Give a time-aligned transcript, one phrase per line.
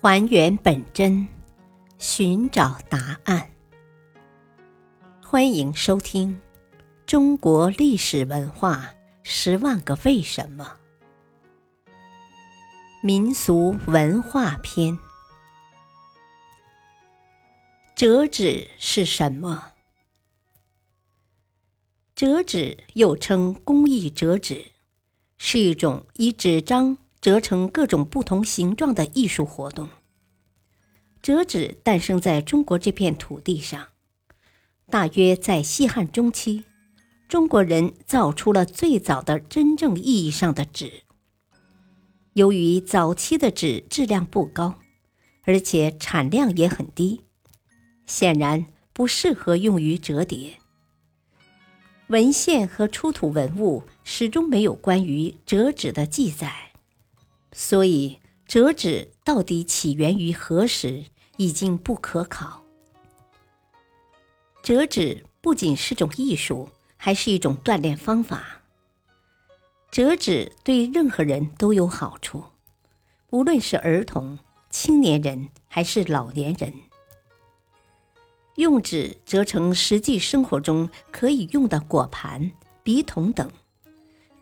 [0.00, 1.26] 还原本真，
[1.98, 3.50] 寻找答案。
[5.20, 6.32] 欢迎收听
[7.04, 10.76] 《中国历史文化十万个为什么》
[13.02, 14.96] 民俗文化篇。
[17.96, 19.72] 折纸是什么？
[22.14, 24.64] 折纸又称工艺折纸，
[25.38, 26.96] 是一种以纸张。
[27.28, 29.90] 折成各种不同形状的艺术活动。
[31.20, 33.88] 折纸诞生在中国这片土地上，
[34.88, 36.64] 大约在西汉中期，
[37.28, 41.02] 中国人造出了最早的真正意义上的纸。
[42.32, 44.76] 由于早期的纸质量不高，
[45.42, 47.20] 而且产量也很低，
[48.06, 48.64] 显然
[48.94, 50.54] 不适合用于折叠。
[52.06, 56.67] 文献和出土文物始终没有关于折纸的记载。
[57.60, 61.06] 所以，折纸到底起源于何时，
[61.38, 62.62] 已经不可考。
[64.62, 68.62] 折纸不仅是种艺术，还是一种锻炼方法。
[69.90, 72.44] 折纸对任何人都有好处，
[73.30, 74.38] 无论是儿童、
[74.70, 76.72] 青年人还是老年人，
[78.54, 82.52] 用纸折成实际生活中可以用的果盘、
[82.84, 83.50] 笔筒等，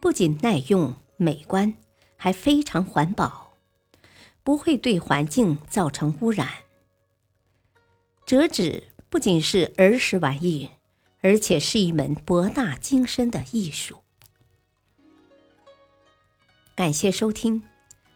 [0.00, 1.74] 不仅耐用、美观。
[2.16, 3.56] 还非常环保，
[4.42, 6.48] 不会对环境造成污染。
[8.24, 10.70] 折纸不仅是儿时玩意，
[11.20, 14.02] 而且是一门博大精深的艺术。
[16.74, 17.62] 感谢收听，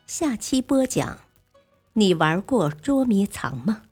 [0.06, 1.20] 下期播讲。
[1.94, 3.82] 你玩过捉迷藏吗？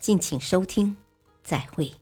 [0.00, 0.96] 敬请收听，
[1.42, 1.92] 再会。